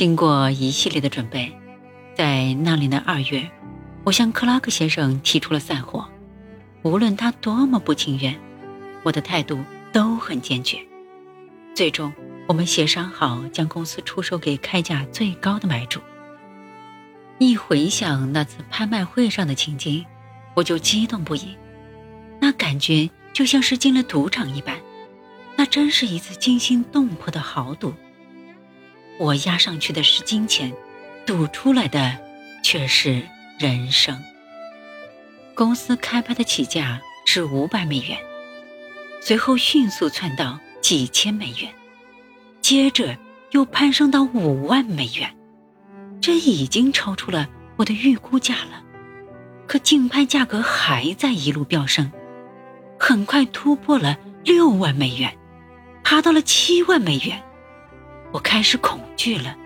[0.00, 1.54] 经过一系列的准备，
[2.16, 3.50] 在那年的二月，
[4.02, 6.08] 我向克拉克先生提出了散伙。
[6.80, 8.34] 无论他多么不情愿，
[9.02, 10.78] 我的态度都很坚决。
[11.74, 12.10] 最终，
[12.48, 16.00] 我们协商好将公司出售给开价最高的买主。
[17.38, 20.06] 一回想那次拍卖会上的情景，
[20.54, 21.54] 我就激动不已。
[22.40, 24.78] 那感觉就像是进了赌场一般，
[25.58, 27.92] 那真是一次惊心动魄的豪赌。
[29.20, 30.72] 我押上去的是金钱，
[31.26, 32.16] 赌出来的
[32.64, 33.22] 却是
[33.58, 34.18] 人生。
[35.54, 38.16] 公司开拍的起价是五百美元，
[39.20, 41.70] 随后迅速窜到几千美元，
[42.62, 43.14] 接着
[43.50, 45.36] 又攀升到五万美元，
[46.22, 47.46] 这已经超出了
[47.76, 48.82] 我的预估价了。
[49.66, 52.10] 可竞拍价格还在一路飙升，
[52.98, 55.36] 很快突破了六万美元，
[56.02, 57.42] 爬到了七万美元。
[58.32, 59.56] 我开始恐惧了，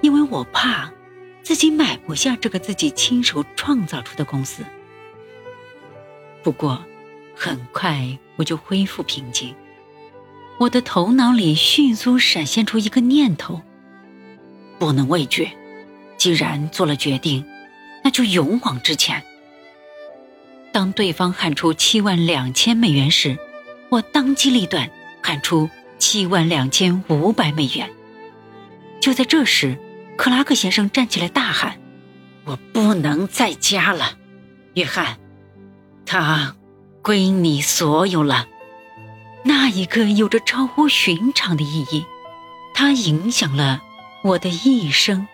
[0.00, 0.90] 因为我怕
[1.42, 4.64] 自己买不下这个自己亲手创造出的公司。
[6.42, 6.82] 不过，
[7.34, 9.54] 很快我就恢复平静。
[10.58, 13.60] 我的头脑里迅速闪现出一个念头：
[14.78, 15.50] 不能畏惧，
[16.16, 17.44] 既然做了决定，
[18.02, 19.22] 那就勇往直前。
[20.72, 23.36] 当对方喊出七万两千美元时，
[23.90, 24.90] 我当机立断
[25.22, 25.68] 喊出。
[25.98, 27.90] 七万两千五百美元。
[29.00, 29.78] 就在这时，
[30.16, 31.78] 克拉克先生站起来大喊
[32.44, 34.18] ：“我不能再加了，
[34.74, 35.18] 约翰，
[36.04, 36.56] 它
[37.02, 38.46] 归你所有了。”
[39.44, 42.04] 那一刻有着超乎寻常的意义，
[42.74, 43.80] 它影响了
[44.24, 45.26] 我的一生。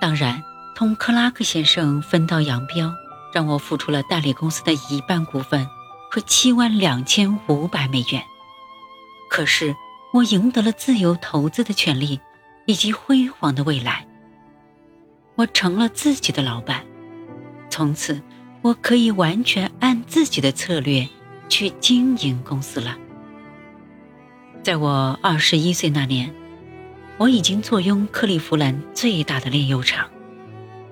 [0.00, 0.42] 当然，
[0.74, 2.92] 同克拉克先生分道扬镳，
[3.32, 5.68] 让我付出了代理公司的一半股份
[6.10, 8.24] 和七万两千五百美元。
[9.32, 9.74] 可是，
[10.12, 12.20] 我赢得了自由投资的权利，
[12.66, 14.06] 以及辉煌的未来。
[15.36, 16.84] 我成了自己的老板，
[17.70, 18.20] 从此
[18.60, 21.08] 我可以完全按自己的策略
[21.48, 22.98] 去经营公司了。
[24.62, 26.30] 在我二十一岁那年，
[27.16, 30.10] 我已经坐拥克利夫兰最大的炼油厂，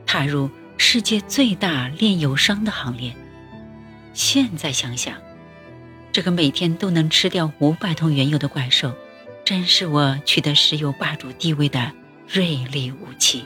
[0.06, 0.48] 踏入
[0.78, 3.14] 世界最大炼油商的行列。
[4.14, 5.12] 现在想想。
[6.12, 8.92] 这个每天都能吃掉五百桶原油的怪兽，
[9.44, 11.92] 真是我取得石油霸主地位的
[12.26, 13.44] 锐利武器。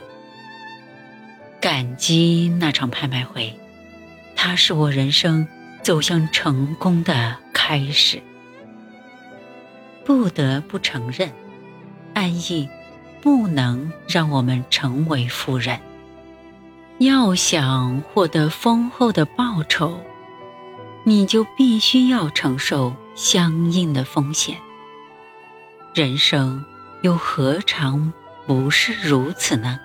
[1.61, 3.57] 感激那场拍卖会，
[4.35, 5.47] 它是我人生
[5.83, 8.21] 走向成功的开始。
[10.03, 11.31] 不得不承认，
[12.13, 12.67] 安逸
[13.21, 15.79] 不能让我们成为富人。
[16.99, 19.99] 要想获得丰厚的报酬。
[21.07, 24.57] 你就必须要承受相应的风险。
[25.93, 26.65] 人生
[27.03, 28.11] 又何尝
[28.47, 29.79] 不是如此呢？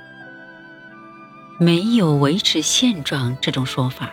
[1.58, 4.10] 没有维持现状这种说法，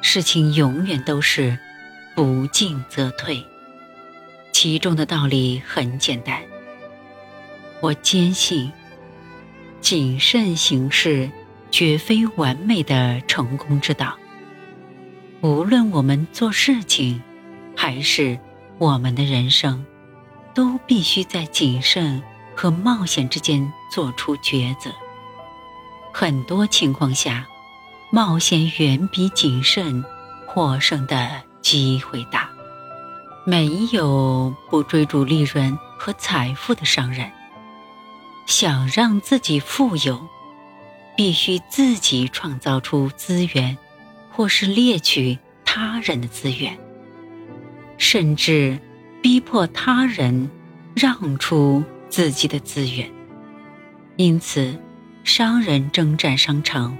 [0.00, 1.58] 事情永远都是
[2.14, 3.44] 不进则退。
[4.52, 6.40] 其中的道理很简单，
[7.80, 8.72] 我坚信，
[9.80, 11.28] 谨慎行事
[11.72, 14.16] 绝非完美的成功之道。
[15.40, 17.22] 无论我们做事情，
[17.76, 18.38] 还是
[18.78, 19.84] 我们的人生，
[20.52, 22.20] 都必须在谨慎
[22.56, 24.90] 和冒险之间做出抉择。
[26.12, 27.46] 很多情况下，
[28.10, 30.04] 冒险远比谨慎
[30.44, 32.50] 获胜的机会大。
[33.44, 37.30] 没有不追逐利润和财富的商人。
[38.46, 40.26] 想让自己富有，
[41.16, 43.78] 必须自己创造出资源。
[44.38, 46.78] 或是猎取他人的资源，
[47.96, 48.78] 甚至
[49.20, 50.48] 逼迫他人
[50.94, 53.10] 让出自己的资源。
[54.14, 54.78] 因此，
[55.24, 56.96] 商人征战商场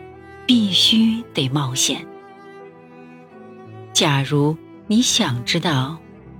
[0.48, 2.04] 必须得冒险。
[3.92, 4.56] 假如
[4.88, 5.96] 你想知道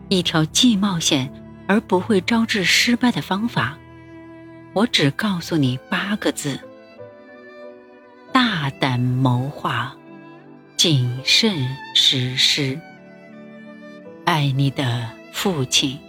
[0.09, 1.33] 一条既冒险
[1.69, 3.79] 而不会招致失败的方法，
[4.73, 6.59] 我只告诉你八个字：
[8.33, 9.95] 大胆谋划。
[10.79, 12.79] 谨慎实施。
[14.25, 16.08] 爱你的父亲。